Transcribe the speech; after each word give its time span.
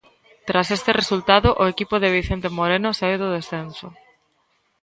Tras 0.47 0.67
este 0.77 0.91
resultado 1.01 1.49
o 1.61 1.63
equipo 1.73 1.95
de 1.99 2.13
Vicente 2.17 2.49
Moreno 2.57 2.89
sae 2.99 3.15
do 3.21 3.27
descenso. 3.37 3.87